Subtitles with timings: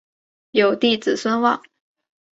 [0.49, 1.61] 有弟子孙望。